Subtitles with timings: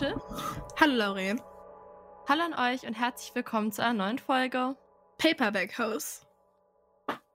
[0.00, 0.22] Hallo Rachel.
[0.78, 1.40] Hallo Lauren.
[2.28, 4.76] Hallo an euch und herzlich willkommen zu einer neuen Folge
[5.18, 6.26] Paperback House.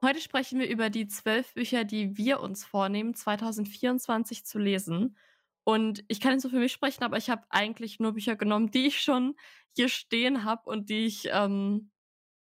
[0.02, 5.16] Heute sprechen wir über die zwölf Bücher, die wir uns vornehmen, 2024 zu lesen.
[5.64, 8.70] Und ich kann nicht so für mich sprechen, aber ich habe eigentlich nur Bücher genommen,
[8.70, 9.34] die ich schon
[9.74, 11.90] hier stehen habe und die ich ähm,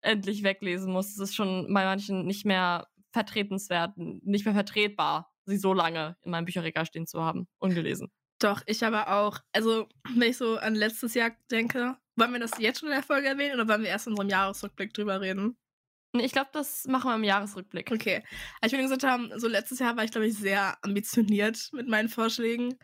[0.02, 1.11] endlich weglesen muss.
[1.11, 6.30] Es ist schon bei manchen nicht mehr vertretenswert, nicht mehr vertretbar, sie so lange in
[6.30, 8.11] meinem Bücherregal stehen zu haben, ungelesen.
[8.40, 9.38] Doch, ich aber auch.
[9.52, 13.02] Also, wenn ich so an letztes Jahr denke, wollen wir das jetzt schon in der
[13.02, 15.56] Folge erwähnen oder wollen wir erst in unserem Jahresrückblick drüber reden?
[16.14, 17.90] Ich glaube, das machen wir im Jahresrückblick.
[17.92, 18.24] Okay.
[18.60, 22.08] Als wir gesagt haben, so letztes Jahr war ich, glaube ich, sehr ambitioniert mit meinen
[22.08, 22.78] Vorschlägen.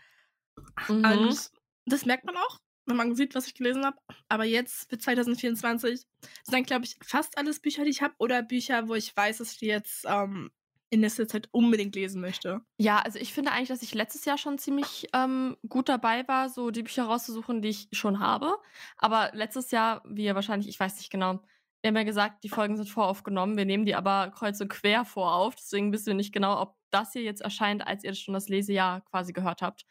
[0.88, 1.04] Mhm.
[1.04, 1.50] Und
[1.86, 3.96] das merkt man auch, wenn man sieht, was ich gelesen habe.
[4.28, 6.08] Aber jetzt für 2024 sind
[6.50, 9.52] dann, glaube ich, fast alles Bücher, die ich habe oder Bücher, wo ich weiß, dass
[9.52, 10.52] ich die jetzt ähm,
[10.90, 12.60] in nächster Zeit unbedingt lesen möchte.
[12.78, 16.48] Ja, also ich finde eigentlich, dass ich letztes Jahr schon ziemlich ähm, gut dabei war,
[16.48, 18.56] so die Bücher rauszusuchen, die ich schon habe.
[18.96, 21.40] Aber letztes Jahr, wie ihr wahrscheinlich, ich weiß nicht genau,
[21.82, 23.56] wir haben ja gesagt, die Folgen sind voraufgenommen.
[23.56, 25.54] Wir nehmen die aber kreuz und quer vorauf.
[25.54, 29.02] Deswegen wissen wir nicht genau, ob das hier jetzt erscheint, als ihr schon das Lesejahr
[29.02, 29.84] quasi gehört habt.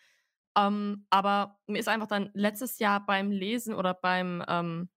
[0.57, 4.89] Ähm, aber mir ist einfach dann letztes Jahr beim Lesen oder beim ähm,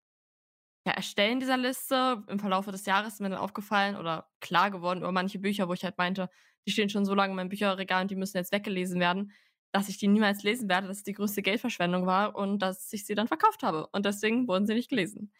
[0.87, 5.13] ja, Erstellen dieser Liste im Verlauf des Jahres mir dann aufgefallen oder klar geworden über
[5.13, 6.31] manche Bücher, wo ich halt meinte,
[6.67, 9.33] die stehen schon so lange in meinem Bücherregal und die müssen jetzt weggelesen werden,
[9.73, 13.05] dass ich die niemals lesen werde, dass es die größte Geldverschwendung war und dass ich
[13.07, 13.89] sie dann verkauft habe.
[13.93, 15.33] Und deswegen wurden sie nicht gelesen.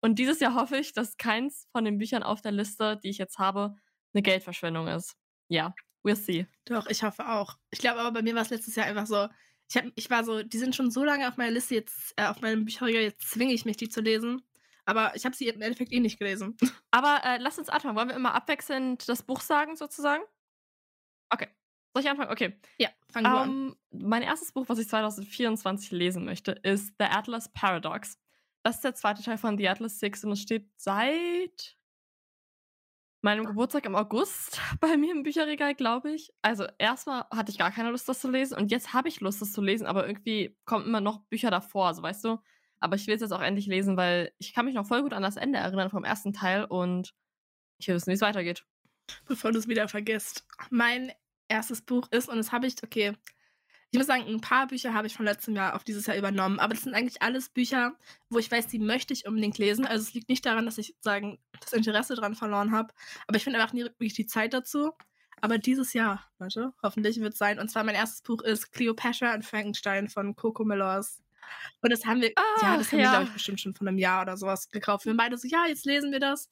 [0.00, 3.18] Und dieses Jahr hoffe ich, dass keins von den Büchern auf der Liste, die ich
[3.18, 3.76] jetzt habe,
[4.12, 5.16] eine Geldverschwendung ist.
[5.48, 5.74] Ja,
[6.04, 6.46] we'll see.
[6.64, 7.56] Doch, ich hoffe auch.
[7.70, 9.28] Ich glaube aber, bei mir war es letztes Jahr einfach so,
[9.68, 12.26] ich, hab, ich war so, die sind schon so lange auf meiner Liste, jetzt äh,
[12.26, 14.42] auf meinem Bücherregal, jetzt zwinge ich mich, die zu lesen.
[14.90, 16.56] Aber ich habe sie im Endeffekt eh nicht gelesen.
[16.90, 17.96] Aber äh, lass uns anfangen.
[17.96, 20.22] Wollen wir immer abwechselnd das Buch sagen, sozusagen?
[21.30, 21.48] Okay.
[21.94, 22.30] Soll ich anfangen?
[22.30, 22.58] Okay.
[22.78, 23.76] Ja, fangen wir um, an.
[23.90, 28.18] Mein erstes Buch, was ich 2024 lesen möchte, ist The Atlas Paradox.
[28.62, 31.76] Das ist der zweite Teil von The Atlas Six und es steht seit
[33.22, 36.32] meinem Geburtstag im August bei mir im Bücherregal, glaube ich.
[36.42, 39.40] Also erstmal hatte ich gar keine Lust, das zu lesen und jetzt habe ich Lust,
[39.40, 42.38] das zu lesen, aber irgendwie kommen immer noch Bücher davor, also weißt du.
[42.80, 45.12] Aber ich will es jetzt auch endlich lesen, weil ich kann mich noch voll gut
[45.12, 47.14] an das Ende erinnern vom ersten Teil und
[47.78, 48.64] ich will wissen, wie es weitergeht.
[49.26, 50.46] Bevor du es wieder vergisst.
[50.70, 51.12] Mein
[51.48, 53.14] erstes Buch ist, und das habe ich, okay,
[53.92, 56.60] ich muss sagen, ein paar Bücher habe ich von letztem Jahr auf dieses Jahr übernommen,
[56.60, 57.96] aber das sind eigentlich alles Bücher,
[58.28, 59.84] wo ich weiß, die möchte ich unbedingt lesen.
[59.84, 62.94] Also es liegt nicht daran, dass ich sagen das Interesse daran verloren habe,
[63.26, 64.92] aber ich finde einfach nie wirklich die Zeit dazu.
[65.40, 67.58] Aber dieses Jahr, warte, hoffentlich wird es sein.
[67.58, 71.22] Und zwar mein erstes Buch ist Cleopatra und Frankenstein von Coco Mellors.
[71.82, 73.04] Und das haben wir, ah, ja, das haben ja.
[73.04, 75.04] wir, glaube ich, bestimmt schon von einem Jahr oder sowas gekauft.
[75.04, 76.50] Wir haben beide so, ja, jetzt lesen wir das.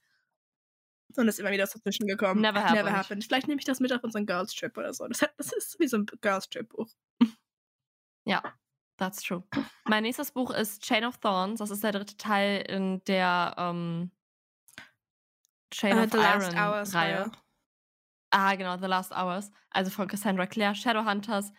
[1.17, 2.41] Und es ist immer wieder dazwischen gekommen.
[2.41, 2.85] Never happened.
[2.85, 3.25] Never happened.
[3.25, 5.07] Vielleicht nehme ich das mit auf unseren Girls Trip oder so.
[5.09, 6.89] Das, das ist wie so ein Girls Trip Buch.
[8.25, 8.43] Ja,
[8.99, 9.43] that's true.
[9.85, 11.61] Mein nächstes Buch ist Chain of Thorns.
[11.61, 14.11] Das ist der dritte Teil in der ähm,
[15.73, 17.13] Chain uh, of The Iron Hours, Reihe.
[17.13, 17.33] Ja.
[18.31, 19.51] Ah, genau, The Last Hours.
[19.71, 21.53] Also von Cassandra Clare, Shadowhunters.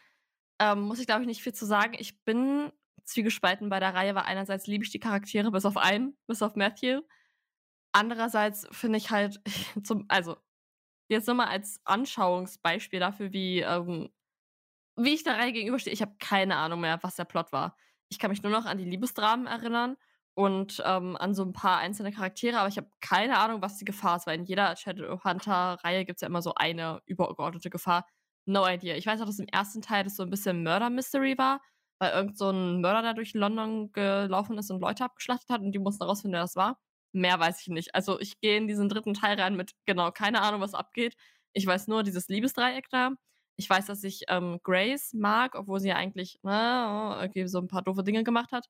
[0.59, 1.95] Ähm, muss ich, glaube ich, nicht viel zu sagen.
[1.97, 2.71] Ich bin
[3.09, 6.55] zwiegespalten bei der Reihe, weil einerseits liebe ich die Charaktere, bis auf einen, bis auf
[6.55, 7.01] Matthew.
[7.91, 9.41] Andererseits finde ich halt,
[9.83, 10.37] zum, also
[11.09, 14.09] jetzt nochmal als Anschauungsbeispiel dafür, wie ähm,
[15.03, 17.75] wie ich der Reihe gegenüberstehe, ich habe keine Ahnung mehr, was der Plot war.
[18.09, 19.95] Ich kann mich nur noch an die Liebesdramen erinnern
[20.33, 23.85] und ähm, an so ein paar einzelne Charaktere, aber ich habe keine Ahnung, was die
[23.85, 28.05] Gefahr ist, weil in jeder Shadowhunter-Reihe gibt es ja immer so eine übergeordnete Gefahr.
[28.45, 28.95] No idea.
[28.95, 31.61] Ich weiß auch, dass im ersten Teil das so ein bisschen Murder-Mystery war,
[31.99, 35.71] weil irgend so ein Mörder da durch London gelaufen ist und Leute abgeschlachtet hat und
[35.73, 36.79] die mussten herausfinden, wer das war.
[37.13, 37.95] Mehr weiß ich nicht.
[37.95, 41.15] Also ich gehe in diesen dritten Teil rein mit genau keine Ahnung, was abgeht.
[41.53, 43.11] Ich weiß nur dieses Liebesdreieck da
[43.59, 47.67] ich weiß, dass ich ähm, Grace mag, obwohl sie ja eigentlich ne, irgendwie so ein
[47.67, 48.67] paar doofe Dinge gemacht hat.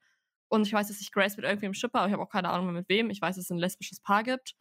[0.49, 2.65] Und ich weiß, dass ich Grace mit irgendwem schippe, aber ich habe auch keine Ahnung
[2.65, 3.11] mehr mit wem.
[3.11, 4.55] Ich weiß, dass es ein lesbisches Paar gibt.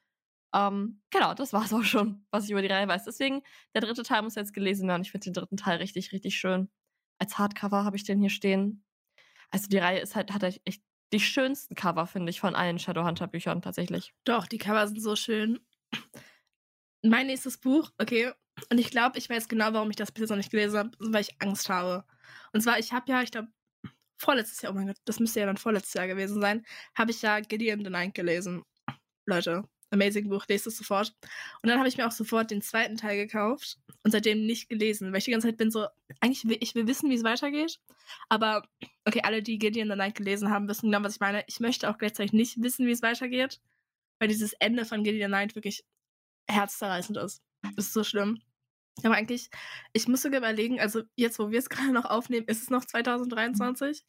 [0.55, 3.05] Ähm, genau, das war es auch schon, was ich über die Reihe weiß.
[3.05, 3.43] Deswegen,
[3.75, 5.03] der dritte Teil muss jetzt gelesen werden.
[5.03, 6.71] Ich finde den dritten Teil richtig, richtig schön.
[7.19, 8.85] Als Hardcover habe ich den hier stehen.
[9.51, 10.83] Also die Reihe ist halt, hat echt
[11.13, 14.15] die schönsten Cover, finde ich, von allen Shadowhunter-Büchern tatsächlich.
[14.25, 15.59] Doch, die Cover sind so schön.
[17.03, 18.33] Mein nächstes Buch, okay,
[18.71, 20.91] und ich glaube, ich weiß genau, warum ich das bis jetzt noch nicht gelesen habe,
[20.99, 22.05] weil ich Angst habe.
[22.53, 23.49] Und zwar, ich habe ja, ich glaube,
[24.19, 26.67] vorletztes Jahr, oh mein Gott, das müsste ja dann vorletztes Jahr gewesen sein,
[26.97, 28.65] habe ich ja Gideon the Ninth gelesen.
[29.27, 31.15] Leute, amazing Buch, lest es sofort.
[31.63, 35.13] Und dann habe ich mir auch sofort den zweiten Teil gekauft und seitdem nicht gelesen,
[35.13, 35.87] weil ich die ganze Zeit bin so,
[36.21, 37.81] eigentlich will ich will wissen, wie es weitergeht.
[38.29, 38.63] Aber,
[39.05, 41.45] okay, alle, die Gideon the Ninth gelesen haben, wissen genau, was ich meine.
[41.47, 43.61] Ich möchte auch gleichzeitig nicht wissen, wie es weitergeht,
[44.19, 45.85] weil dieses Ende von Gideon the Ninth wirklich
[46.49, 47.43] herzzerreißend ist.
[47.77, 48.41] Ist so schlimm.
[49.05, 49.51] Aber eigentlich,
[49.93, 52.85] ich muss sogar überlegen, also jetzt, wo wir es gerade noch aufnehmen, ist es noch
[52.85, 54.05] 2023?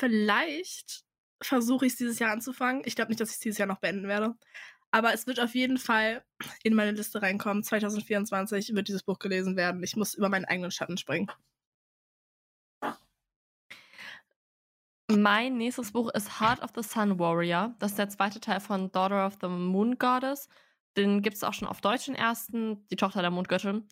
[0.00, 1.04] vielleicht
[1.42, 2.82] versuche ich es dieses Jahr anzufangen.
[2.84, 4.34] Ich glaube nicht, dass ich es dieses Jahr noch beenden werde.
[4.92, 6.24] Aber es wird auf jeden Fall
[6.62, 7.62] in meine Liste reinkommen.
[7.62, 9.82] 2024 wird dieses Buch gelesen werden.
[9.82, 11.30] Ich muss über meinen eigenen Schatten springen.
[15.10, 17.74] Mein nächstes Buch ist Heart of the Sun Warrior.
[17.80, 20.48] Das ist der zweite Teil von Daughter of the Moon Goddess.
[20.96, 23.88] Den gibt es auch schon auf Deutsch den ersten, die Tochter der Mondgöttin.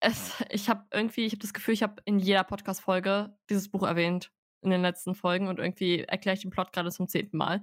[0.00, 3.82] Es, ich habe irgendwie, ich habe das Gefühl, ich habe in jeder Podcast-Folge dieses Buch
[3.84, 7.62] erwähnt in den letzten Folgen und irgendwie erkläre ich den Plot gerade zum zehnten Mal.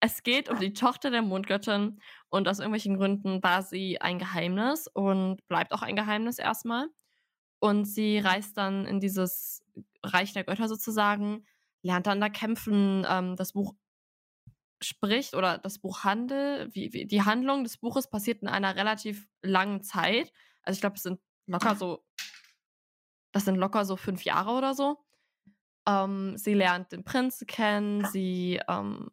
[0.00, 4.88] Es geht um die Tochter der Mondgöttin und aus irgendwelchen Gründen war sie ein Geheimnis
[4.88, 6.88] und bleibt auch ein Geheimnis erstmal.
[7.58, 9.64] Und sie reist dann in dieses
[10.02, 11.46] Reich der Götter sozusagen,
[11.82, 13.06] lernt dann da kämpfen.
[13.08, 13.74] Ähm, das Buch
[14.82, 19.26] spricht oder das Buch Handel, wie, wie, die Handlung des Buches passiert in einer relativ
[19.42, 20.32] langen Zeit.
[20.62, 22.04] Also ich glaube, es sind locker so,
[23.32, 24.98] das sind locker so fünf Jahre oder so.
[25.88, 29.10] Ähm, sie lernt den Prinzen kennen, sie ähm,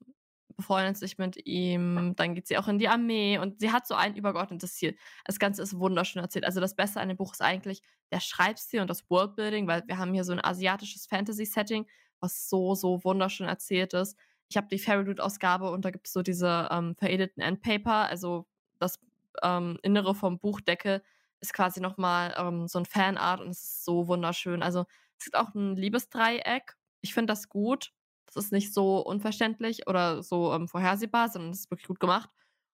[0.55, 3.95] befreundet sich mit ihm, dann geht sie auch in die Armee und sie hat so
[3.95, 4.95] ein übergeordnetes Ziel.
[5.25, 6.45] Das Ganze ist wunderschön erzählt.
[6.45, 9.97] Also das Beste an dem Buch ist eigentlich der Schreibstil und das Worldbuilding, weil wir
[9.97, 11.85] haben hier so ein asiatisches Fantasy-Setting,
[12.19, 14.17] was so, so wunderschön erzählt ist.
[14.49, 18.47] Ich habe die Fairy Loot-Ausgabe und da gibt es so diese ähm, veredelten Endpaper, also
[18.79, 18.99] das
[19.41, 21.01] ähm, Innere vom Buchdeckel
[21.43, 24.63] ist quasi nochmal ähm, so ein Fanart und es ist so wunderschön.
[24.63, 24.85] Also
[25.17, 26.75] es gibt auch ein Liebesdreieck.
[27.01, 27.91] Ich finde das gut.
[28.33, 32.29] Das ist nicht so unverständlich oder so ähm, vorhersehbar, sondern es ist wirklich gut gemacht.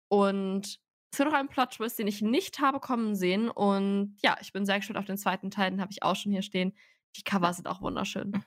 [0.09, 0.81] Und
[1.13, 3.49] es gibt auch einen Plot-Twist, den ich nicht habe kommen sehen.
[3.49, 6.33] Und ja, ich bin sehr gespannt auf den zweiten Teil, den habe ich auch schon
[6.33, 6.75] hier stehen.
[7.17, 8.45] Die Cover sind auch wunderschön.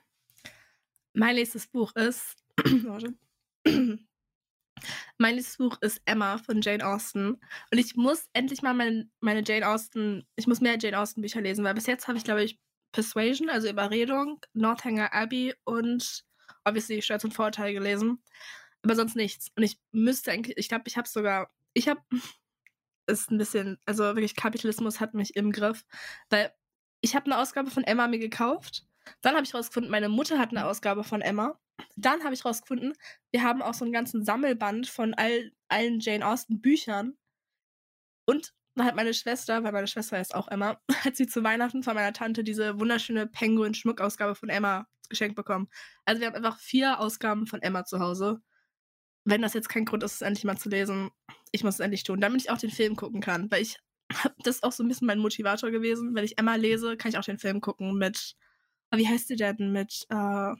[1.12, 2.36] Mein nächstes Buch ist.
[5.18, 7.40] mein nächstes Buch ist Emma von Jane Austen.
[7.70, 11.40] Und ich muss endlich mal meine, meine Jane Austen, ich muss mehr Jane Austen Bücher
[11.40, 12.58] lesen, weil bis jetzt habe ich, glaube ich,
[12.92, 16.24] Persuasion, also Überredung, Northanger Abbey und
[16.64, 18.22] obviously Stolz und Vorurteil gelesen.
[18.82, 19.48] Aber sonst nichts.
[19.56, 22.00] Und ich müsste eigentlich, ich glaube, ich habe sogar, ich habe,
[23.06, 25.84] ist ein bisschen, also wirklich Kapitalismus hat mich im Griff,
[26.28, 26.52] weil
[27.00, 28.86] ich habe eine Ausgabe von Emma mir gekauft.
[29.22, 31.58] Dann habe ich rausgefunden, meine Mutter hat eine Ausgabe von Emma.
[31.96, 32.94] Dann habe ich rausgefunden,
[33.30, 37.16] wir haben auch so einen ganzen Sammelband von all, allen Jane Austen Büchern.
[38.26, 41.82] Und dann hat meine Schwester, weil meine Schwester heißt auch Emma, hat sie zu Weihnachten
[41.82, 45.68] von meiner Tante diese wunderschöne Penguin-Schmuckausgabe von Emma geschenkt bekommen.
[46.06, 48.40] Also wir haben einfach vier Ausgaben von Emma zu Hause.
[49.24, 51.10] Wenn das jetzt kein Grund ist, es endlich mal zu lesen,
[51.52, 53.50] ich muss es endlich tun, damit ich auch den Film gucken kann.
[53.50, 53.78] Weil ich
[54.44, 56.14] das ist auch so ein bisschen mein Motivator gewesen.
[56.14, 58.36] Wenn ich Emma lese, kann ich auch den Film gucken mit,
[58.90, 59.72] ah, wie heißt sie denn?
[59.72, 60.54] Mit, äh,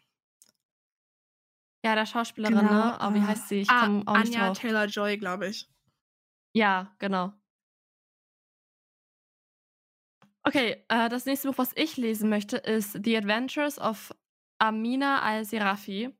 [1.82, 2.72] ja, der Schauspielerin, genau.
[2.72, 2.98] ne?
[3.00, 3.62] Oh, wie heißt sie?
[3.62, 5.68] Ich ah, auch nicht Anja Taylor-Joy, glaube ich.
[6.52, 7.32] Ja, genau.
[10.42, 14.14] Okay, äh, das nächste Buch, was ich lesen möchte, ist The Adventures of
[14.60, 16.10] Amina al-Serafi.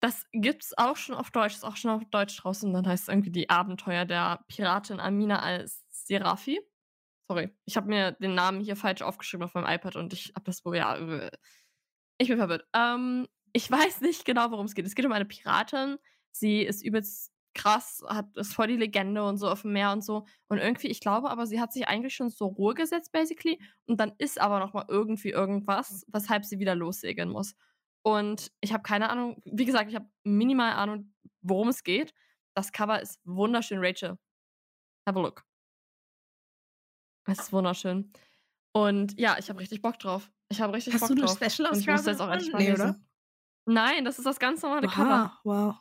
[0.00, 2.72] Das gibt's auch schon auf Deutsch, ist auch schon auf Deutsch draußen.
[2.72, 6.60] Dann heißt es irgendwie die Abenteuer der Piratin Amina al-Serafi.
[7.28, 10.44] Sorry, ich habe mir den Namen hier falsch aufgeschrieben auf meinem iPad und ich habe
[10.44, 10.98] das Buch, ja,
[12.18, 12.66] ich bin verwirrt.
[12.74, 14.84] Ähm, ich weiß nicht genau, worum es geht.
[14.86, 15.96] Es geht um eine Piratin.
[16.32, 20.04] Sie ist übelst krass, hat ist voll die Legende und so auf dem Meer und
[20.04, 20.26] so.
[20.48, 23.60] Und irgendwie, ich glaube aber, sie hat sich eigentlich schon zur Ruhe gesetzt, basically.
[23.86, 27.54] Und dann ist aber noch mal irgendwie irgendwas, weshalb sie wieder lossegeln muss.
[28.02, 32.12] Und ich habe keine Ahnung, wie gesagt, ich habe minimal Ahnung, worum es geht.
[32.54, 34.18] Das Cover ist wunderschön, Rachel.
[35.06, 35.44] Have a look.
[37.26, 38.12] Es ist wunderschön.
[38.72, 40.30] Und ja, ich habe richtig Bock drauf.
[40.48, 41.36] Ich habe richtig Hast Bock du eine drauf.
[41.36, 42.90] Special ich muss jetzt auch endlich mal nee, lesen.
[42.90, 43.00] Oder?
[43.66, 45.40] Nein, das ist das ganz normale wow, Cover.
[45.44, 45.76] Wow.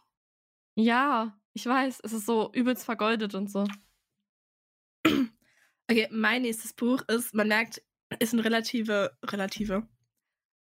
[0.75, 3.65] Ja, ich weiß, es ist so übelst vergoldet und so.
[5.89, 7.83] Okay, mein nächstes Buch ist, man merkt,
[8.19, 9.85] es sind relative, relative.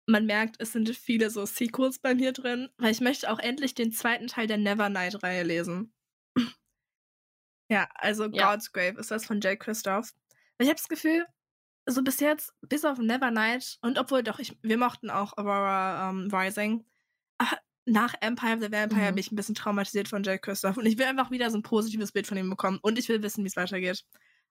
[0.06, 3.74] Man merkt, es sind viele so Sequels bei mir drin, weil ich möchte auch endlich
[3.74, 5.94] den zweiten Teil der Nevernight-Reihe lesen.
[7.70, 8.50] ja, also ja.
[8.52, 10.12] God's Grave ist das von Jay Christoph.
[10.58, 11.26] Ich habe das Gefühl,
[11.86, 16.28] so bis jetzt, bis auf Nevernight und obwohl doch, ich, wir mochten auch Aurora um,
[16.30, 16.84] Rising,
[17.38, 17.58] aber
[17.88, 19.14] nach Empire of the Vampire mhm.
[19.14, 21.62] bin ich ein bisschen traumatisiert von Jack Christoph und ich will einfach wieder so ein
[21.62, 24.04] positives Bild von ihm bekommen und ich will wissen, wie es weitergeht.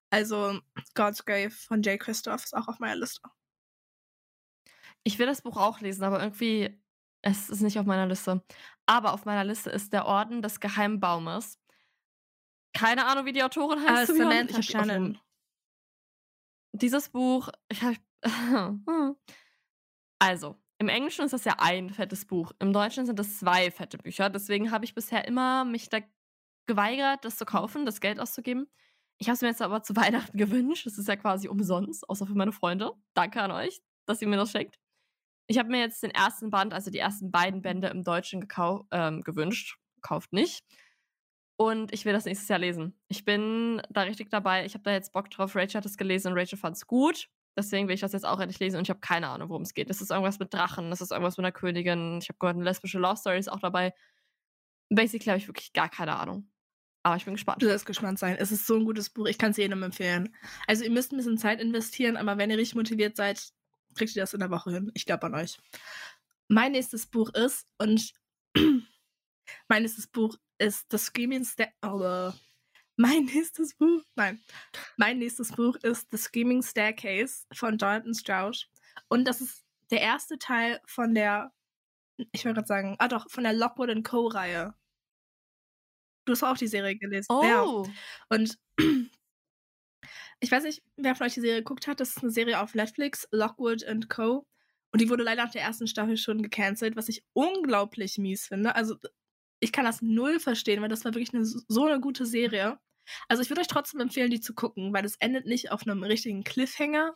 [0.10, 0.60] Also
[0.96, 3.22] God's Grave von Jay Christoph ist auch auf meiner Liste.
[5.04, 6.78] Ich will das Buch auch lesen, aber irgendwie
[7.22, 8.44] es ist nicht auf meiner Liste.
[8.86, 11.60] Aber auf meiner Liste ist der Orden des Geheimen Baumes.
[12.74, 14.12] Keine Ahnung, wie die Autorin heißt.
[14.12, 15.20] Uh, Samantha Shannon.
[16.72, 17.96] Dieses Buch, ich hab,
[20.20, 22.52] also, im Englischen ist das ja ein fettes Buch.
[22.60, 24.30] Im Deutschen sind das zwei fette Bücher.
[24.30, 26.00] Deswegen habe ich bisher immer mich da
[26.68, 28.68] geweigert, das zu kaufen, das Geld auszugeben.
[29.18, 30.86] Ich habe es mir jetzt aber zu Weihnachten gewünscht.
[30.86, 32.92] Das ist ja quasi umsonst, außer für meine Freunde.
[33.16, 34.78] Danke an euch, dass ihr mir das schenkt.
[35.48, 38.48] ich habe mir jetzt den ersten Band, also die ersten beiden Bände im Deutschen
[38.92, 39.78] ähm, gewünscht.
[40.02, 40.64] Kauft nicht.
[41.60, 43.00] Und ich will das nächstes Jahr lesen.
[43.08, 44.66] Ich bin da richtig dabei.
[44.66, 45.56] Ich habe da jetzt Bock drauf.
[45.56, 47.30] Rachel hat es gelesen und Rachel fand es gut.
[47.58, 49.74] Deswegen will ich das jetzt auch endlich lesen und ich habe keine Ahnung, worum es
[49.74, 49.90] geht.
[49.90, 52.20] Das ist irgendwas mit Drachen, das ist irgendwas mit einer Königin.
[52.22, 53.94] Ich habe gehört, eine lesbische Love Story ist auch dabei.
[54.90, 56.50] Basically habe ich wirklich gar keine Ahnung.
[57.02, 57.62] Aber ich bin gespannt.
[57.62, 58.36] Du sollst gespannt sein.
[58.38, 59.26] Es ist so ein gutes Buch.
[59.28, 60.36] Ich kann es jedem empfehlen.
[60.68, 63.42] Also ihr müsst ein bisschen Zeit investieren, aber wenn ihr richtig motiviert seid,
[63.96, 64.92] kriegt ihr das in der Woche hin.
[64.94, 65.58] Ich glaube an euch.
[66.48, 68.14] Mein nächstes Buch ist, und
[69.68, 71.70] mein nächstes Buch ist The Screaming Step.
[71.82, 72.32] Oh,
[72.98, 74.42] mein nächstes Buch, nein,
[74.98, 78.66] mein nächstes Buch ist The Screaming Staircase von Jonathan Strauch.
[79.08, 81.54] Und das ist der erste Teil von der,
[82.32, 84.74] ich wollte gerade sagen, ah doch, von der Lockwood Co-Reihe.
[86.26, 87.28] Du hast auch die Serie gelesen.
[87.30, 87.44] Oh.
[87.44, 87.64] Ja.
[88.30, 88.58] Und
[90.40, 92.00] ich weiß nicht, wer von euch die Serie geguckt hat.
[92.00, 94.46] Das ist eine Serie auf Netflix, Lockwood Co.
[94.92, 98.76] Und die wurde leider nach der ersten Staffel schon gecancelt, was ich unglaublich mies finde.
[98.76, 98.98] Also
[99.60, 102.80] ich kann das null verstehen, weil das war wirklich eine, so eine gute Serie.
[103.28, 106.04] Also ich würde euch trotzdem empfehlen, die zu gucken, weil es endet nicht auf einem
[106.04, 107.16] richtigen Cliffhanger.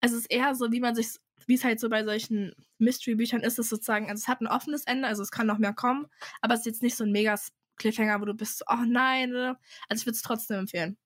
[0.00, 1.08] Also es ist eher so, wie man sich,
[1.46, 4.84] wie es halt so bei solchen Mystery-Büchern ist, es sozusagen, also es hat ein offenes
[4.84, 6.06] Ende, also es kann noch mehr kommen,
[6.40, 7.38] aber es ist jetzt nicht so ein mega
[7.76, 9.34] Cliffhanger, wo du bist, oh nein.
[9.34, 10.96] Also ich würde es trotzdem empfehlen.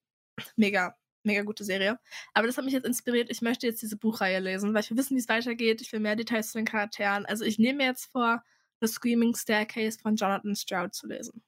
[0.56, 1.98] Mega, mega gute Serie.
[2.34, 3.30] Aber das hat mich jetzt inspiriert.
[3.30, 5.80] Ich möchte jetzt diese Buchreihe lesen, weil ich will wissen, wie es weitergeht.
[5.80, 7.26] Ich will mehr Details zu den Charakteren.
[7.26, 8.42] Also ich nehme mir jetzt vor,
[8.80, 11.42] The Screaming Staircase von Jonathan Stroud zu lesen.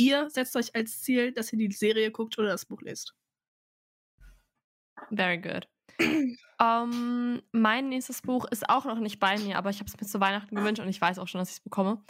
[0.00, 3.14] Ihr setzt euch als Ziel, dass ihr die Serie guckt oder das Buch lest.
[5.10, 5.68] Very good.
[5.98, 10.00] um, ähm, mein nächstes Buch ist auch noch nicht bei mir, aber ich habe es
[10.00, 12.02] mir zu Weihnachten gewünscht und ich weiß auch schon, dass ich es bekomme.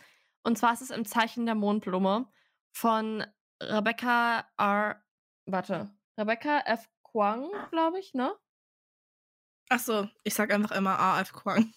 [0.45, 2.31] Und zwar ist es im Zeichen der Mondblume
[2.71, 3.27] von
[3.61, 5.03] Rebecca R.
[5.47, 6.89] Warte, Rebecca F.
[7.03, 8.33] Kwang, glaube ich, ne?
[9.69, 11.33] Ach so, ich sag einfach immer A.F.
[11.33, 11.73] Kwang.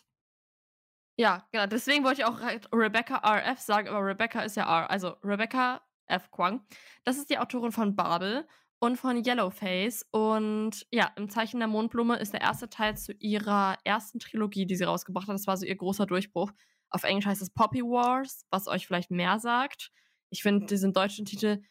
[1.18, 1.66] Ja, genau.
[1.66, 2.40] Deswegen wollte ich auch
[2.72, 3.60] Rebecca R.F.
[3.60, 4.92] sagen, aber Rebecca ist ja R.
[4.92, 5.82] Also Rebecca
[6.14, 6.32] F.
[6.32, 6.66] Kwang.
[7.04, 8.48] Das ist die Autorin von Babel
[8.80, 10.06] und von Yellowface.
[10.12, 14.76] Und ja, im Zeichen der Mondblume ist der erste Teil zu ihrer ersten Trilogie, die
[14.76, 15.36] sie rausgebracht hat.
[15.36, 16.52] Das war so ihr großer Durchbruch.
[16.90, 19.92] Auf Englisch heißt es Poppy Wars, was euch vielleicht mehr sagt.
[20.30, 21.62] Ich finde diesen deutschen Titel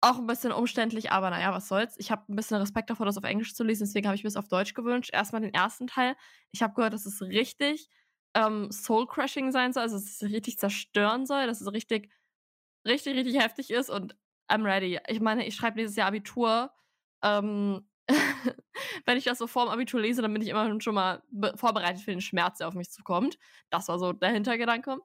[0.00, 1.96] auch ein bisschen umständlich, aber naja, was soll's.
[1.98, 4.28] Ich habe ein bisschen Respekt davor, das auf Englisch zu lesen, deswegen habe ich mir
[4.28, 5.10] es auf Deutsch gewünscht.
[5.12, 6.16] Erstmal den ersten Teil.
[6.52, 7.88] Ich habe gehört, dass es richtig
[8.34, 12.10] ähm, Soul-Crashing sein soll, also dass es richtig zerstören soll, dass es richtig,
[12.86, 14.16] richtig, richtig heftig ist und
[14.48, 14.98] I'm ready.
[15.08, 16.70] Ich meine, ich schreibe dieses Jahr Abitur.
[17.22, 17.88] Ähm,
[19.06, 21.22] wenn ich das so vorm Abitur lese, dann bin ich immer schon mal
[21.56, 23.38] vorbereitet für den Schmerz, der auf mich zukommt.
[23.70, 24.98] Das war so der Hintergedanke.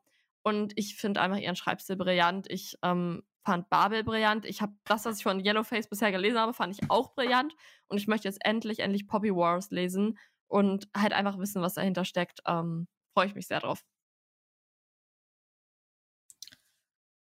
[0.44, 2.50] Und ich finde einfach ihren Schreibstil brillant.
[2.50, 4.46] Ich ähm, fand Babel brillant.
[4.46, 7.56] Ich habe das, was ich von Yellowface bisher gelesen habe, fand ich auch brillant.
[7.88, 12.06] Und ich möchte jetzt endlich, endlich Poppy Wars lesen und halt einfach wissen, was dahinter
[12.06, 12.40] steckt.
[12.48, 13.84] Ähm, Freue ich mich sehr drauf.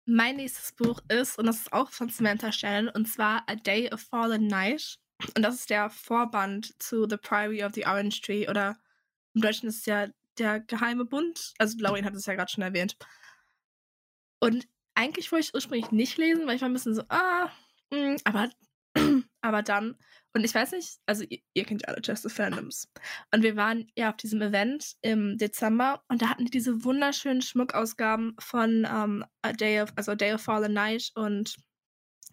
[0.06, 3.92] Mein nächstes Buch ist, und das ist auch von Samantha Shannon, und zwar A Day
[3.94, 5.00] of Fallen Night.
[5.36, 8.48] Und das ist der Vorband zu The Priory of the Orange Tree.
[8.50, 8.78] Oder
[9.34, 10.08] im Deutschen ist es ja
[10.38, 11.54] der geheime Bund.
[11.58, 12.98] Also Laurin hat es ja gerade schon erwähnt.
[14.40, 17.50] Und eigentlich wollte ich es ursprünglich nicht lesen, weil ich war ein bisschen so, ah,
[17.92, 18.50] mh, mm, aber,
[19.44, 19.98] aber dann,
[20.34, 22.88] und ich weiß nicht, also ihr, ihr kennt ja alle Justice Fandoms.
[23.32, 27.42] Und wir waren ja auf diesem Event im Dezember und da hatten die diese wunderschönen
[27.42, 31.56] Schmuckausgaben von um, ähm, A Day of, also A Day of Fallen Night und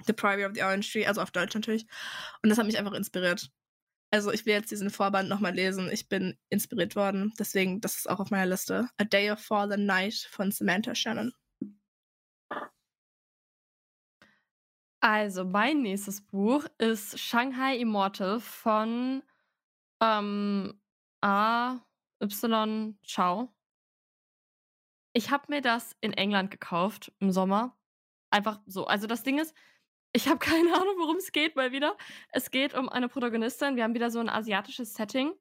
[0.07, 1.87] The Priory of the Orange Tree, also auf Deutsch natürlich.
[2.43, 3.50] Und das hat mich einfach inspiriert.
[4.12, 5.90] Also ich will jetzt diesen Vorband nochmal lesen.
[5.93, 7.33] Ich bin inspiriert worden.
[7.38, 8.88] Deswegen, das ist auch auf meiner Liste.
[8.99, 11.33] A Day of Fallen Night von Samantha Shannon.
[15.00, 19.23] Also, mein nächstes Buch ist Shanghai Immortal von
[20.00, 20.78] ähm,
[21.23, 21.78] A.
[22.23, 22.99] Y.
[23.02, 23.54] Chao.
[25.12, 27.76] Ich habe mir das in England gekauft im Sommer.
[28.30, 28.87] Einfach so.
[28.87, 29.54] Also das Ding ist,
[30.12, 31.97] ich habe keine Ahnung, worum es geht mal wieder.
[32.30, 33.76] Es geht um eine Protagonistin.
[33.76, 35.33] Wir haben wieder so ein asiatisches Setting.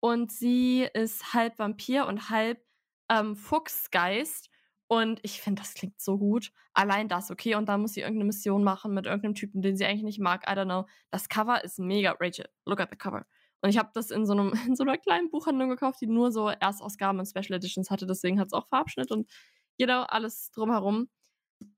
[0.00, 2.64] Und sie ist halb Vampir und halb
[3.08, 4.50] ähm, Fuchsgeist.
[4.92, 6.52] Und ich finde, das klingt so gut.
[6.74, 7.54] Allein das, okay.
[7.54, 10.46] Und dann muss sie irgendeine Mission machen mit irgendeinem Typen, den sie eigentlich nicht mag.
[10.46, 10.84] I don't know.
[11.10, 12.14] Das Cover ist mega.
[12.20, 13.24] Rachel, look at the cover.
[13.62, 16.30] Und ich habe das in so, einem, in so einer kleinen Buchhandlung gekauft, die nur
[16.30, 18.06] so Erstausgaben und Special Editions hatte.
[18.06, 19.30] Deswegen hat es auch Farbschnitt und
[19.78, 21.08] genau alles drumherum.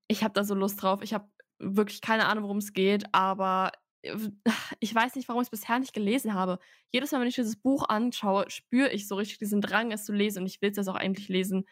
[0.09, 1.01] Ich habe da so Lust drauf.
[1.01, 1.29] Ich habe
[1.61, 3.71] wirklich keine Ahnung, worum es geht, aber
[4.03, 4.17] äh,
[4.81, 6.59] ich weiß nicht, warum ich es bisher nicht gelesen habe.
[6.91, 10.13] Jedes Mal, wenn ich dieses Buch anschaue, spüre ich so richtig diesen Drang, es zu
[10.13, 11.65] lesen und ich will es jetzt auch eigentlich lesen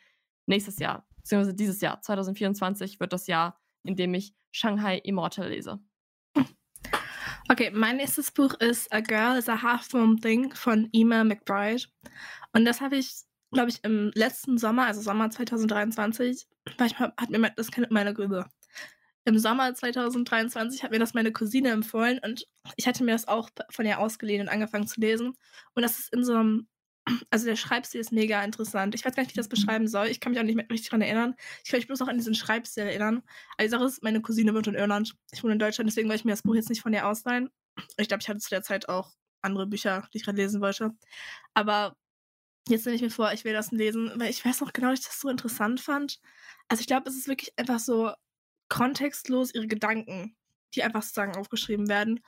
[0.47, 5.81] nächstes Jahr, beziehungsweise dieses Jahr, 2024 wird das Jahr, in dem ich Shanghai Immortal lese.
[7.49, 11.85] Okay, mein nächstes Buch ist A Girl is a Half-Formed Thing von Emma McBride.
[12.53, 16.47] Und das habe ich glaube ich, im letzten Sommer, also Sommer 2023,
[16.79, 18.47] war ich, hat mir das meine Grübe.
[19.25, 22.45] Im Sommer 2023 hat mir das meine Cousine empfohlen und
[22.77, 25.35] ich hatte mir das auch von ihr ausgeliehen und angefangen zu lesen.
[25.75, 26.67] Und das ist in so einem,
[27.31, 28.95] also der Schreibstil ist mega interessant.
[28.95, 30.07] Ich weiß gar nicht, wie ich das beschreiben soll.
[30.07, 31.35] Ich kann mich auch nicht mehr richtig daran erinnern.
[31.65, 33.23] Ich kann mich bloß noch an diesen Schreibstil erinnern.
[33.57, 35.17] Also die Sache ist, meine Cousine wohnt in Irland.
[35.33, 37.51] Ich wohne in Deutschland, deswegen wollte ich mir das Buch jetzt nicht von ihr ausleihen.
[37.97, 40.93] Ich glaube, ich hatte zu der Zeit auch andere Bücher, die ich gerade lesen wollte.
[41.55, 41.97] Aber
[42.69, 45.01] jetzt nehme ich mir vor, ich will das lesen, weil ich weiß noch genau, dass
[45.01, 46.21] ich das so interessant fand.
[46.69, 48.13] Also ich glaube, es ist wirklich einfach so
[48.69, 50.37] kontextlos ihre Gedanken,
[50.75, 52.21] die einfach sozusagen aufgeschrieben werden.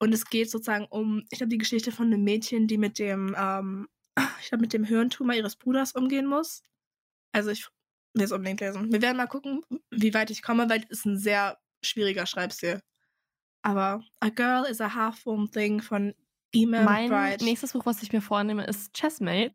[0.00, 3.36] Und es geht sozusagen um, ich glaube, die Geschichte von einem Mädchen, die mit dem,
[3.38, 3.88] ähm,
[4.40, 6.62] ich glaube, mit dem Hirntumor ihres Bruders umgehen muss.
[7.32, 7.68] Also ich
[8.14, 8.90] will es unbedingt lesen.
[8.92, 12.80] Wir werden mal gucken, wie weit ich komme, weil es ist ein sehr schwieriger Schreibstil.
[13.62, 16.14] Aber A Girl is a Half-Formed Thing von
[16.52, 17.42] Email Mein Bright.
[17.42, 19.54] nächstes Buch, was ich mir vornehme, ist Chessmates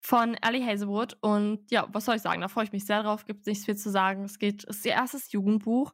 [0.00, 1.18] von Ellie Hazelwood.
[1.20, 2.40] Und ja, was soll ich sagen?
[2.40, 3.26] Da freue ich mich sehr drauf.
[3.26, 4.24] Gibt nichts viel zu sagen.
[4.24, 5.92] Es geht, es ist ihr erstes Jugendbuch.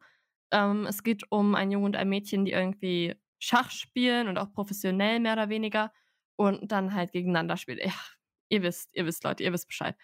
[0.52, 4.52] Ähm, es geht um einen Jungen und ein Mädchen, die irgendwie Schach spielen und auch
[4.52, 5.92] professionell mehr oder weniger
[6.36, 7.78] und dann halt gegeneinander spielen.
[7.82, 7.94] Ja,
[8.48, 9.96] ihr wisst, ihr wisst, Leute, ihr wisst Bescheid.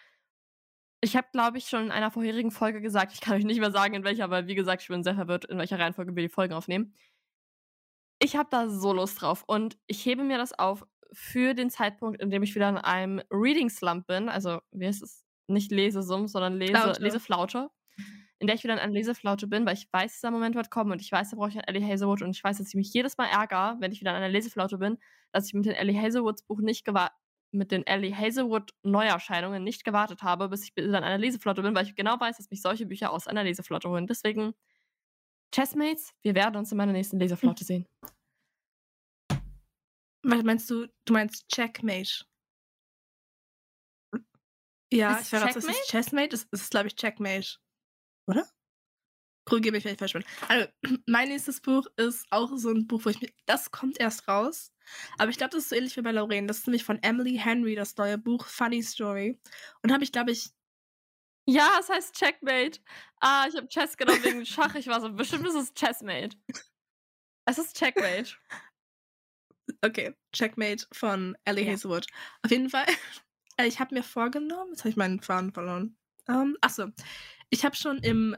[1.01, 3.71] Ich habe, glaube ich, schon in einer vorherigen Folge gesagt, ich kann euch nicht mehr
[3.71, 6.29] sagen, in welcher, weil wie gesagt, ich bin sehr verwirrt, in welcher Reihenfolge wir die
[6.29, 6.95] Folgen aufnehmen.
[8.19, 12.21] Ich habe da so Lust drauf und ich hebe mir das auf für den Zeitpunkt,
[12.21, 14.29] in dem ich wieder in einem Reading Slump bin.
[14.29, 15.23] Also, wie heißt es?
[15.47, 17.03] Nicht Lesesum, sondern Lese, Flaute.
[17.03, 17.69] Leseflaute.
[18.43, 20.91] In der ich wieder in einer Leseflaute bin, weil ich weiß, dieser Moment wird kommen
[20.91, 22.93] und ich weiß, da brauche ich ein Ellie Hazelwood und ich weiß, dass ich mich
[22.93, 24.97] jedes Mal ärgere, wenn ich wieder in einer Leseflaute bin,
[25.31, 26.85] dass ich mit den Ellie Hazelwoods Buch nicht
[27.51, 31.73] mit den Ellie Hazelwood Neuerscheinungen nicht gewartet habe, bis ich wieder in einer Leseflotte bin,
[31.73, 34.07] weil ich genau weiß, dass mich solche Bücher aus einer Leseflotte holen.
[34.07, 34.53] Deswegen
[35.55, 37.87] Chessmates, wir werden uns in meiner nächsten Leseflotte sehen.
[40.21, 40.87] Was meinst du?
[41.05, 42.25] Du meinst Checkmate?
[44.91, 46.27] Ja, ist ich weiß, das ist Chessmate.
[46.27, 47.63] Das ist, glaube ich, Checkmate.
[48.27, 48.47] Oder?
[49.45, 50.23] Korrigiere mich, wenn ich falsch bin.
[50.47, 50.67] Also,
[51.05, 53.29] mein nächstes Buch ist auch so ein Buch, wo ich mir.
[53.45, 54.71] Das kommt erst raus.
[55.17, 56.47] Aber ich glaube, das ist so ähnlich wie bei Lorraine.
[56.47, 59.39] Das ist nämlich von Emily Henry, das neue Buch Funny Story.
[59.81, 60.51] Und habe ich, glaube ich,
[61.45, 62.79] ja, es heißt Checkmate.
[63.19, 64.75] Ah, ich habe Chess genommen wegen Schach.
[64.75, 66.37] Ich war so, bestimmt ist es Chessmate.
[67.45, 68.31] Es ist Checkmate.
[69.81, 71.71] Okay, Checkmate von Ellie ja.
[71.71, 72.05] Hazelwood.
[72.41, 72.85] Auf jeden Fall,
[73.57, 75.97] äh, ich habe mir vorgenommen, jetzt habe ich meinen Faden verloren.
[76.27, 76.89] Um, ähm, achso,
[77.53, 78.35] ich habe schon im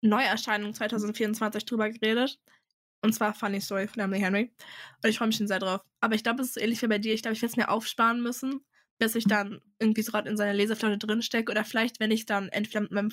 [0.00, 2.38] Neuerscheinung 2024 drüber geredet.
[3.02, 4.52] Und zwar Funny Story von Emily Henry.
[5.02, 5.82] Und ich freue mich schon sehr drauf.
[6.00, 7.12] Aber ich glaube, es ist ähnlich wie bei dir.
[7.12, 8.64] Ich glaube, ich werde es mir aufsparen müssen
[8.98, 12.48] bis ich dann irgendwie so gerade in seiner Leseflaute drinstecke oder vielleicht, wenn ich dann
[12.48, 13.12] entweder mit meinem,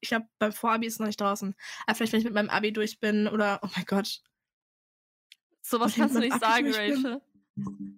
[0.00, 1.54] ich glaube, beim Vorabi ist noch nicht draußen,
[1.86, 4.22] aber vielleicht, wenn ich mit meinem Abi durch bin oder, oh mein Gott.
[5.60, 7.20] Sowas kannst du nicht sagen, Rachel.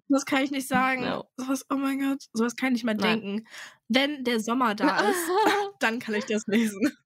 [0.09, 1.03] Das kann ich nicht sagen.
[1.03, 1.25] No.
[1.37, 3.21] Sowas, oh mein Gott, sowas kann ich nicht mal Nein.
[3.21, 3.49] denken.
[3.89, 5.19] Wenn der Sommer da ist,
[5.81, 6.97] dann kann ich das lesen.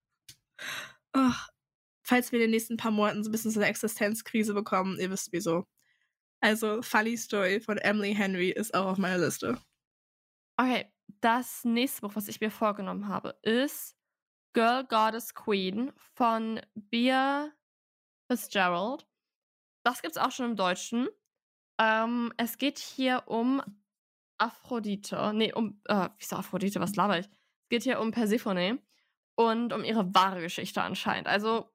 [1.14, 1.32] Oh,
[2.02, 5.10] falls wir in den nächsten paar Monaten so ein bisschen so eine Existenzkrise bekommen, ihr
[5.10, 5.64] wisst wieso.
[6.40, 9.58] Also, Funny Story von Emily Henry ist auch auf meiner Liste.
[10.56, 13.96] Okay, das nächste Buch, was ich mir vorgenommen habe, ist
[14.52, 17.50] Girl Goddess Queen von Bea
[18.30, 19.06] Fitzgerald.
[19.84, 21.08] Das gibt es auch schon im Deutschen.
[21.78, 23.62] Ähm, es geht hier um
[24.38, 25.32] Aphrodite.
[25.34, 25.80] Nee, um.
[25.86, 26.80] Äh, wieso Aphrodite?
[26.80, 27.26] Was laber ich?
[27.26, 28.80] Es geht hier um Persephone
[29.36, 31.26] und um ihre wahre Geschichte anscheinend.
[31.26, 31.70] Also,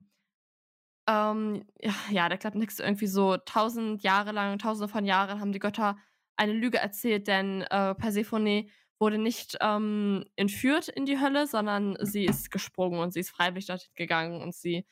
[1.08, 1.66] ähm,
[2.12, 5.98] ja, der Klappentext irgendwie so tausend Jahre lang, tausende von Jahren haben die Götter
[6.38, 12.26] eine Lüge erzählt, denn äh, Persephone wurde nicht ähm, entführt in die Hölle, sondern sie
[12.26, 14.86] ist gesprungen und sie ist freiwillig dorthin gegangen und sie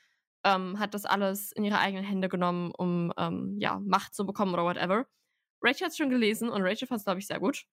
[0.48, 4.54] ähm, hat das alles in ihre eigenen Hände genommen, um ähm, ja, Macht zu bekommen
[4.54, 5.06] oder whatever.
[5.62, 7.66] Rachel hat es schon gelesen und Rachel fand es, glaube ich, sehr gut.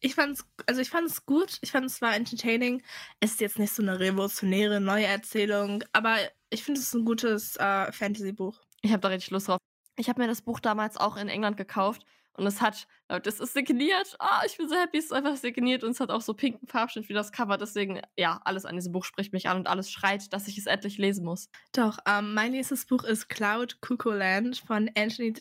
[0.00, 2.82] Ich fand's, also ich fand es gut, ich fand es zwar entertaining.
[3.20, 6.16] Es ist jetzt nicht so eine revolutionäre neue Erzählung, aber
[6.50, 8.60] ich finde es ein gutes äh, Fantasy-Buch.
[8.82, 9.58] Ich habe da richtig Lust drauf.
[9.96, 12.04] Ich habe mir das Buch damals auch in England gekauft
[12.36, 14.16] und es hat, äh, das ist signiert.
[14.18, 16.66] Ah, ich bin so happy, es ist einfach signiert und es hat auch so pinken
[16.66, 17.56] Farbschnitt wie das Cover.
[17.56, 20.66] Deswegen, ja, alles an diesem Buch spricht mich an und alles schreit, dass ich es
[20.66, 21.48] endlich lesen muss.
[21.72, 25.34] Doch, ähm, mein nächstes Buch ist Cloud Cuckoo Land von Anthony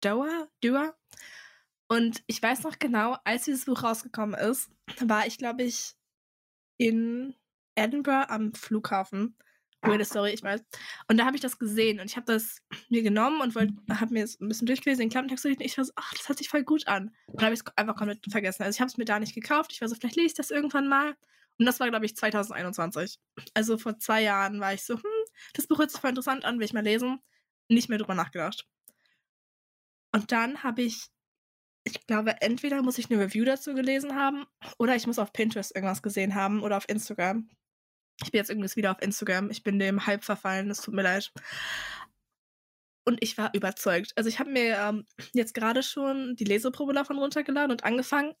[0.00, 0.48] Doer.
[0.62, 0.94] Doer.
[1.88, 5.94] Und ich weiß noch genau, als dieses Buch rausgekommen ist, war ich, glaube ich,
[6.78, 7.34] in
[7.74, 9.36] Edinburgh am Flughafen
[9.82, 10.62] Weirde Story, ich weiß.
[11.08, 14.24] Und da habe ich das gesehen und ich habe das mir genommen und habe mir
[14.24, 16.86] ein bisschen durchgelesen, den Klappentext und ich war so, ach, das hört sich voll gut
[16.86, 17.14] an.
[17.26, 18.62] Und dann habe ich es einfach komplett vergessen.
[18.62, 19.72] Also ich habe es mir da nicht gekauft.
[19.72, 21.16] Ich war so, vielleicht lese ich das irgendwann mal.
[21.58, 23.18] Und das war, glaube ich, 2021.
[23.54, 25.02] Also vor zwei Jahren war ich so, hm,
[25.54, 27.20] das Buch hört sich voll interessant an, will ich mal lesen.
[27.68, 28.66] Nicht mehr drüber nachgedacht.
[30.12, 31.08] Und dann habe ich,
[31.84, 34.44] ich glaube, entweder muss ich eine Review dazu gelesen haben
[34.78, 37.48] oder ich muss auf Pinterest irgendwas gesehen haben oder auf Instagram.
[38.24, 39.50] Ich bin jetzt übrigens wieder auf Instagram.
[39.50, 41.32] Ich bin dem halb verfallen, es tut mir leid.
[43.04, 44.12] Und ich war überzeugt.
[44.16, 48.34] Also ich habe mir ähm, jetzt gerade schon die Leseprobe davon runtergeladen und angefangen.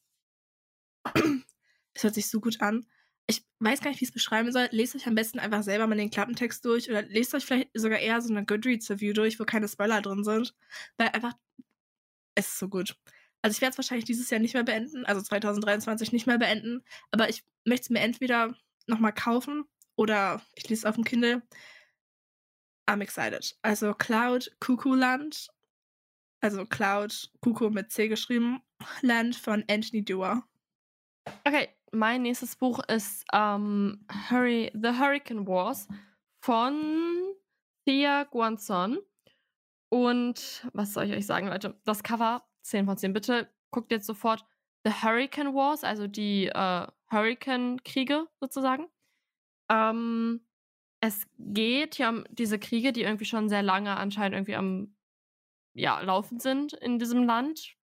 [1.92, 2.86] Es hört sich so gut an.
[3.26, 4.68] Ich weiß gar nicht, wie ich es beschreiben soll.
[4.70, 7.98] Lest euch am besten einfach selber mal den Klappentext durch oder lest euch vielleicht sogar
[7.98, 10.54] eher so eine Goodreads-Review durch, wo keine Spoiler drin sind.
[10.98, 11.32] Weil einfach,
[12.34, 12.96] es ist so gut.
[13.42, 16.84] Also ich werde es wahrscheinlich dieses Jahr nicht mehr beenden, also 2023 nicht mehr beenden,
[17.10, 18.54] aber ich möchte es mir entweder
[18.86, 19.64] nochmal kaufen
[19.96, 21.42] oder ich lese es auf dem Kindle.
[22.88, 23.56] I'm excited.
[23.62, 25.48] Also Cloud Kuckuckland,
[26.40, 28.62] also Cloud Kuckuck mit C geschrieben,
[29.02, 30.48] Land von Anthony Dewar.
[31.44, 35.86] Okay, mein nächstes Buch ist ähm, Hurry, The Hurricane Wars
[36.42, 37.34] von
[37.86, 38.98] Thea Guanzon.
[39.88, 41.78] Und was soll ich euch sagen, Leute?
[41.84, 43.12] Das Cover 10 von 10.
[43.12, 44.44] Bitte guckt jetzt sofort
[44.84, 48.86] The Hurricane Wars, also die äh, Hurricane-Kriege sozusagen.
[49.70, 50.40] Ähm,
[51.00, 54.94] es geht ja um diese Kriege, die irgendwie schon sehr lange anscheinend irgendwie am
[55.74, 57.74] ja, Laufen sind in diesem Land.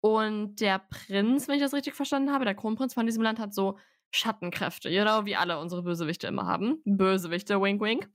[0.00, 3.54] Und der Prinz, wenn ich das richtig verstanden habe, der Kronprinz von diesem Land hat
[3.54, 3.78] so
[4.10, 6.80] Schattenkräfte, genau wie alle unsere Bösewichte immer haben.
[6.84, 8.08] Bösewichte, wink, wink.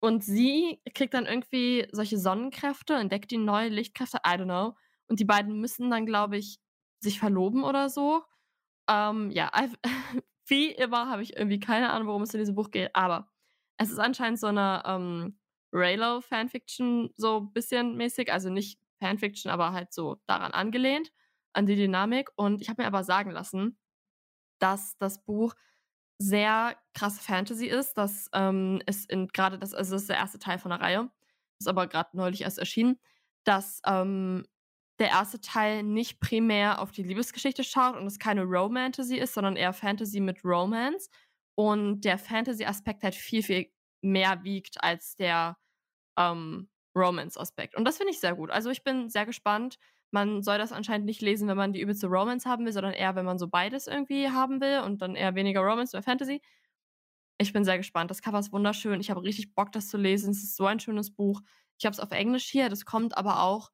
[0.00, 4.74] Und sie kriegt dann irgendwie solche Sonnenkräfte, entdeckt die neue Lichtkräfte, I don't know.
[5.06, 6.58] Und die beiden müssen dann, glaube ich,
[6.98, 8.22] sich verloben oder so.
[8.92, 9.50] Ähm, ja,
[10.46, 13.28] wie immer habe ich irgendwie keine Ahnung, worum es in diesem Buch geht, aber
[13.78, 15.38] es ist anscheinend so eine ähm,
[15.72, 21.10] Raylo-Fanfiction, so ein bisschen mäßig, also nicht Fanfiction, aber halt so daran angelehnt,
[21.54, 22.30] an die Dynamik.
[22.36, 23.78] Und ich habe mir aber sagen lassen,
[24.58, 25.54] dass das Buch
[26.18, 27.94] sehr krasse Fantasy ist.
[27.94, 31.10] dass ähm, ist gerade das, also das ist der erste Teil von der Reihe,
[31.58, 33.00] ist aber gerade neulich erst erschienen,
[33.44, 34.46] dass ähm,
[35.02, 39.56] der erste Teil nicht primär auf die Liebesgeschichte schaut und es keine Romantasy ist, sondern
[39.56, 41.10] eher Fantasy mit Romance.
[41.56, 43.66] Und der Fantasy-Aspekt halt viel, viel
[44.00, 45.58] mehr wiegt als der
[46.16, 47.76] ähm, Romance-Aspekt.
[47.76, 48.50] Und das finde ich sehr gut.
[48.50, 49.76] Also ich bin sehr gespannt.
[50.12, 53.16] Man soll das anscheinend nicht lesen, wenn man die übelste Romance haben will, sondern eher,
[53.16, 56.40] wenn man so beides irgendwie haben will und dann eher weniger Romance, mehr Fantasy.
[57.38, 58.10] Ich bin sehr gespannt.
[58.10, 59.00] Das Cover ist wunderschön.
[59.00, 60.30] Ich habe richtig Bock, das zu lesen.
[60.30, 61.40] Es ist so ein schönes Buch.
[61.78, 62.68] Ich habe es auf Englisch hier.
[62.68, 63.70] Das kommt aber auch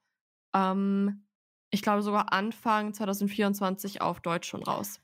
[0.54, 1.26] ähm,
[1.70, 5.00] ich glaube sogar Anfang 2024 auf Deutsch schon raus.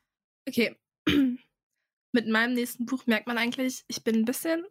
[0.48, 0.76] Okay.
[2.12, 4.64] Mit meinem nächsten Buch merkt man eigentlich, ich bin ein bisschen,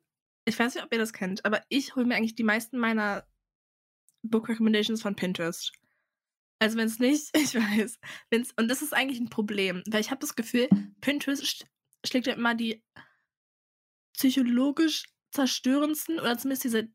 [0.46, 3.28] ich weiß nicht, ob ihr das kennt, aber ich hole mir eigentlich die meisten meiner
[4.24, 5.74] Book Recommendations von Pinterest.
[6.60, 10.10] Also wenn es nicht, ich weiß, wenn's, und das ist eigentlich ein Problem, weil ich
[10.10, 10.70] habe das Gefühl,
[11.02, 11.66] Pinterest
[12.06, 12.82] schlägt ja immer die
[14.14, 16.88] psychologisch zerstörendsten oder zumindest diese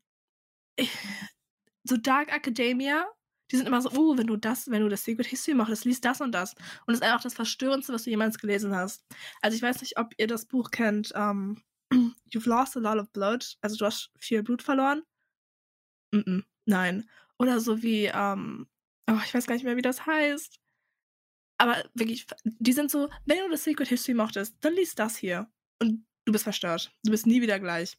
[1.83, 3.05] so Dark Academia
[3.51, 6.05] die sind immer so, oh, wenn du das, wenn du das Secret History machst, liest
[6.05, 6.53] das und das.
[6.85, 9.03] Und das ist einfach das Verstörendste, was du jemals gelesen hast.
[9.41, 11.61] Also ich weiß nicht, ob ihr das Buch kennt, ähm,
[12.31, 13.57] You've Lost a Lot of Blood.
[13.61, 15.03] Also du hast viel Blut verloren.
[16.11, 17.09] Mm -mm, nein.
[17.39, 18.67] Oder so wie, ähm,
[19.09, 20.59] oh, ich weiß gar nicht mehr, wie das heißt.
[21.57, 25.51] Aber wirklich, die sind so, wenn du das Secret History mochtest, dann liest das hier.
[25.81, 26.91] Und du bist verstört.
[27.03, 27.97] Du bist nie wieder gleich.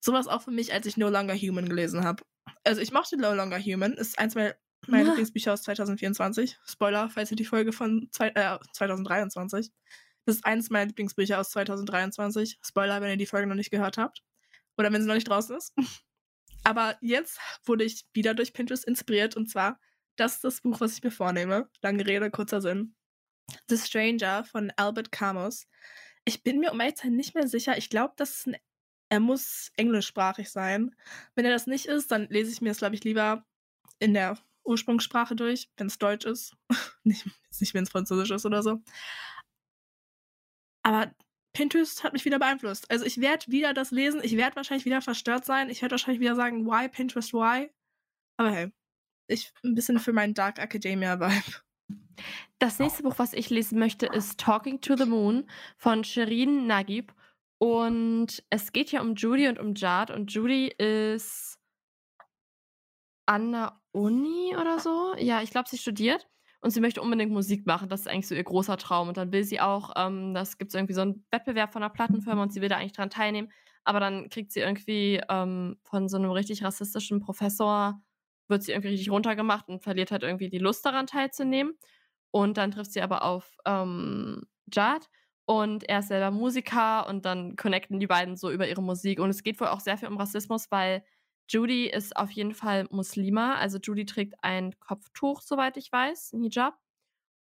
[0.00, 2.24] Sowas auch für mich, als ich No Longer Human gelesen habe.
[2.64, 3.94] Also ich mochte No Longer Human.
[3.94, 4.54] Ist eins meiner
[4.90, 5.08] meine.
[5.08, 6.58] Lieblingsbücher aus 2024.
[6.66, 9.70] Spoiler, falls ihr die Folge von zwei, äh, 2023.
[10.26, 12.58] Das ist eines meiner Lieblingsbücher aus 2023.
[12.64, 14.22] Spoiler, wenn ihr die Folge noch nicht gehört habt.
[14.76, 15.74] Oder wenn sie noch nicht draußen ist.
[16.64, 19.80] Aber jetzt wurde ich wieder durch Pinterest inspiriert und zwar,
[20.16, 21.68] das ist das Buch, was ich mir vornehme.
[21.80, 22.94] Lange Rede, kurzer Sinn.
[23.68, 25.66] The Stranger von Albert Camus.
[26.24, 27.78] Ich bin mir um ehrlich nicht mehr sicher.
[27.78, 28.56] Ich glaube, das ein,
[29.08, 30.94] er muss englischsprachig sein.
[31.34, 33.44] Wenn er das nicht ist, dann lese ich mir es, glaube ich, lieber
[33.98, 34.38] in der
[34.70, 36.56] Ursprungssprache durch, wenn es Deutsch ist.
[37.04, 37.26] nicht,
[37.58, 38.82] nicht wenn es Französisch ist oder so.
[40.82, 41.14] Aber
[41.52, 42.90] Pinterest hat mich wieder beeinflusst.
[42.90, 46.20] Also ich werde wieder das lesen, ich werde wahrscheinlich wieder verstört sein, ich werde wahrscheinlich
[46.20, 47.70] wieder sagen, why Pinterest, why?
[48.36, 48.72] Aber hey,
[49.26, 51.60] ich ein bisschen für meinen Dark Academia Vibe.
[52.58, 57.14] Das nächste Buch, was ich lesen möchte, ist Talking to the Moon von Shirin Nagib.
[57.58, 60.10] Und es geht hier um Judy und um Jad.
[60.10, 61.58] Und Judy ist
[63.26, 65.14] an der Uni oder so.
[65.18, 66.28] Ja, ich glaube, sie studiert
[66.60, 67.88] und sie möchte unbedingt Musik machen.
[67.88, 69.08] Das ist eigentlich so ihr großer Traum.
[69.08, 71.92] Und dann will sie auch, ähm, das gibt es irgendwie so einen Wettbewerb von einer
[71.92, 73.50] Plattenfirma und sie will da eigentlich dran teilnehmen.
[73.84, 78.02] Aber dann kriegt sie irgendwie ähm, von so einem richtig rassistischen Professor,
[78.48, 81.74] wird sie irgendwie richtig runtergemacht und verliert halt irgendwie die Lust daran teilzunehmen.
[82.30, 85.08] Und dann trifft sie aber auf ähm, Jad
[85.46, 89.18] und er ist selber Musiker und dann connecten die beiden so über ihre Musik.
[89.18, 91.02] Und es geht wohl auch sehr viel um Rassismus, weil
[91.50, 93.56] Judy ist auf jeden Fall Muslima.
[93.56, 96.78] Also Judy trägt ein Kopftuch, soweit ich weiß, ein Hijab.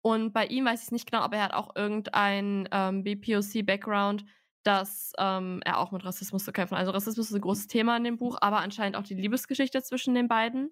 [0.03, 4.27] Und bei ihm weiß ich nicht genau, aber er hat auch irgendein ähm, BPOC-Background,
[4.63, 6.75] dass ähm, er auch mit Rassismus zu kämpfen.
[6.75, 10.15] Also Rassismus ist ein großes Thema in dem Buch, aber anscheinend auch die Liebesgeschichte zwischen
[10.15, 10.71] den beiden.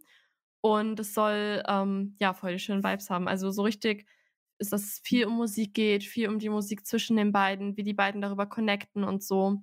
[0.61, 3.27] Und es soll ähm, ja voll die schönen Vibes haben.
[3.29, 4.07] Also so richtig
[4.59, 7.83] ist, dass es viel um Musik geht, viel um die Musik zwischen den beiden, wie
[7.83, 9.63] die beiden darüber connecten und so.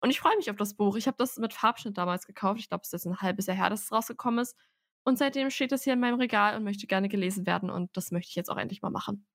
[0.00, 0.96] Und ich freue mich auf das Buch.
[0.96, 2.60] Ich habe das mit Farbschnitt damals gekauft.
[2.60, 4.56] Ich glaube, es ist jetzt ein halbes Jahr her, dass es rausgekommen ist.
[5.04, 7.70] Und seitdem steht es hier in meinem Regal und möchte gerne gelesen werden.
[7.70, 9.26] Und das möchte ich jetzt auch endlich mal machen.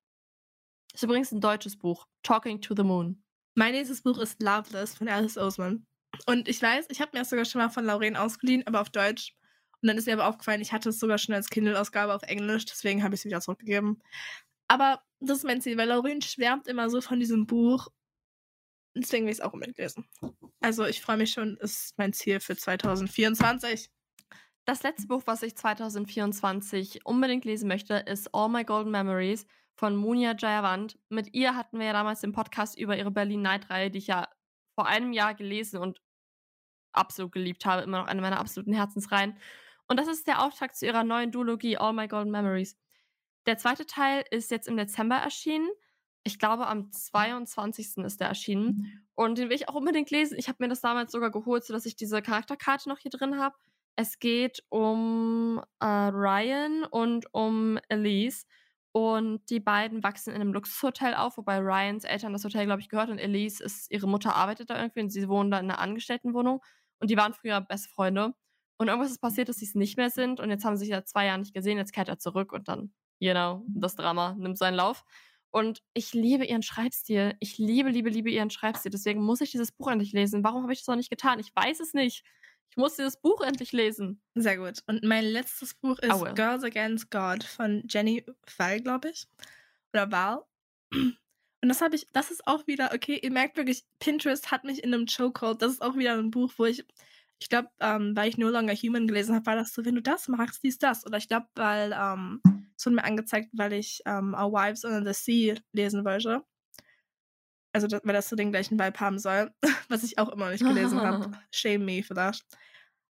[0.94, 2.06] Ist übrigens ein deutsches Buch.
[2.22, 3.24] Talking to the Moon.
[3.56, 5.86] Mein nächstes Buch ist Loveless von Alice Oseman.
[6.28, 8.90] Und ich weiß, ich habe mir das sogar schon mal von Lauren ausgeliehen, aber auf
[8.90, 9.36] Deutsch.
[9.82, 12.66] Und dann ist mir aber aufgefallen, ich hatte es sogar schon als Kindle-Ausgabe auf Englisch,
[12.66, 14.02] deswegen habe ich es wieder zurückgegeben.
[14.68, 17.90] Aber das ist mein Ziel, weil Lauren schwärmt immer so von diesem Buch.
[18.96, 20.06] Deswegen will ich es auch unbedingt lesen.
[20.62, 23.90] Also ich freue mich schon, ist mein Ziel für 2024.
[24.66, 29.96] Das letzte Buch, was ich 2024 unbedingt lesen möchte, ist All My Golden Memories von
[29.96, 30.98] Munia Jayavant.
[31.10, 34.30] Mit ihr hatten wir ja damals den Podcast über ihre Berlin Night-Reihe, die ich ja
[34.76, 36.02] vor einem Jahr gelesen und
[36.94, 37.82] absolut geliebt habe.
[37.82, 39.38] Immer noch eine meiner absoluten Herzensreihen.
[39.88, 42.78] Und das ist der Auftakt zu ihrer neuen Duologie All My Golden Memories.
[43.46, 45.70] Der zweite Teil ist jetzt im Dezember erschienen.
[46.24, 47.98] Ich glaube, am 22.
[47.98, 48.66] ist der erschienen.
[48.66, 49.00] Mhm.
[49.16, 50.38] Und den will ich auch unbedingt lesen.
[50.38, 53.56] Ich habe mir das damals sogar geholt, sodass ich diese Charakterkarte noch hier drin habe.
[53.96, 58.46] Es geht um äh, Ryan und um Elise.
[58.92, 62.90] Und die beiden wachsen in einem Luxushotel auf, wobei Ryans Eltern das Hotel, glaube ich,
[62.90, 65.80] gehört und Elise ist, ihre Mutter arbeitet da irgendwie und sie wohnen da in einer
[65.80, 66.62] Angestelltenwohnung.
[67.00, 68.34] Und die waren früher beste Freunde.
[68.78, 70.40] Und irgendwas ist passiert, dass sie es nicht mehr sind.
[70.40, 71.78] Und jetzt haben sie sich seit zwei Jahren nicht gesehen.
[71.78, 75.06] Jetzt kehrt er zurück und dann Genau, das Drama nimmt seinen Lauf.
[75.54, 77.36] Und ich liebe ihren Schreibstil.
[77.40, 78.90] Ich liebe, liebe, liebe ihren Schreibstil.
[78.90, 80.44] Deswegen muss ich dieses Buch endlich lesen.
[80.44, 81.40] Warum habe ich das noch nicht getan?
[81.40, 82.24] Ich weiß es nicht.
[82.72, 84.20] Ich muss dieses Buch endlich lesen.
[84.34, 84.80] Sehr gut.
[84.88, 88.26] Und mein letztes Buch ist oh Girls Against God von Jenny
[88.58, 89.28] Val, glaube ich.
[89.94, 90.44] Oder Val.
[90.92, 94.84] Und das habe ich, das ist auch wieder, okay, ihr merkt wirklich, Pinterest hat mich
[94.84, 95.62] in einem Chokehold.
[95.62, 96.84] Das ist auch wieder ein Buch, wo ich,
[97.38, 100.02] ich glaube, ähm, weil ich No Longer Human gelesen habe, war das so, wenn du
[100.02, 101.06] das magst, dies, das.
[101.06, 102.42] Oder ich glaube, weil ähm,
[102.86, 106.44] wurde mir angezeigt, weil ich ähm, Our Wives Under the Sea lesen wollte.
[107.74, 109.52] Also, das, weil das so den gleichen Vibe haben soll,
[109.90, 111.32] was ich auch immer noch nicht gelesen habe.
[111.52, 112.42] Shame me für das.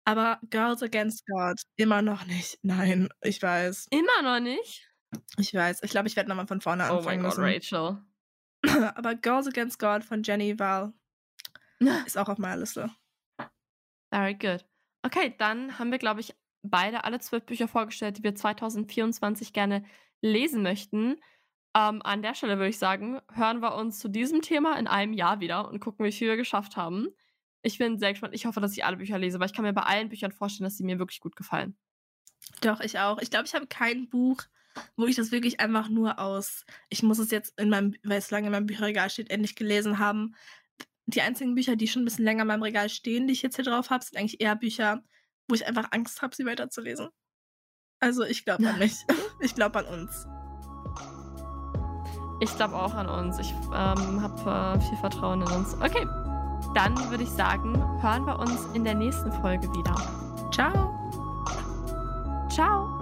[0.05, 2.59] Aber Girls Against God, immer noch nicht.
[2.63, 3.87] Nein, ich weiß.
[3.91, 4.89] Immer noch nicht?
[5.37, 5.83] Ich weiß.
[5.83, 7.01] Ich glaube, ich werde nochmal von vorne anfangen.
[7.01, 7.97] Oh mein Gott, Rachel.
[8.95, 10.93] Aber Girls Against God von Jenny Val
[12.05, 12.89] ist auch auf meiner Liste.
[14.13, 14.65] Very good.
[15.03, 19.83] Okay, dann haben wir, glaube ich, beide alle zwölf Bücher vorgestellt, die wir 2024 gerne
[20.21, 21.17] lesen möchten.
[21.75, 25.13] Ähm, an der Stelle würde ich sagen, hören wir uns zu diesem Thema in einem
[25.13, 27.07] Jahr wieder und gucken, wie viel wir geschafft haben.
[27.63, 28.33] Ich bin sehr gespannt.
[28.33, 30.65] Ich hoffe, dass ich alle Bücher lese, weil ich kann mir bei allen Büchern vorstellen,
[30.65, 31.77] dass sie mir wirklich gut gefallen.
[32.61, 33.19] Doch, ich auch.
[33.19, 34.41] Ich glaube, ich habe kein Buch,
[34.95, 38.31] wo ich das wirklich einfach nur aus, ich muss es jetzt in meinem, weil es
[38.31, 40.35] lange in meinem Bücherregal steht, endlich gelesen haben.
[41.05, 43.55] Die einzigen Bücher, die schon ein bisschen länger in meinem Regal stehen, die ich jetzt
[43.55, 45.03] hier drauf habe, sind eigentlich eher Bücher,
[45.51, 47.09] wo ich einfach Angst habe, sie weiterzulesen.
[47.99, 48.95] Also ich glaube an mich.
[49.41, 50.27] Ich glaube an uns.
[52.39, 53.39] Ich glaube auch an uns.
[53.39, 55.73] Ich ähm, habe äh, viel Vertrauen in uns.
[55.75, 56.07] Okay,
[56.73, 59.95] dann würde ich sagen, hören wir uns in der nächsten Folge wieder.
[60.51, 60.97] Ciao.
[62.49, 63.00] Ciao.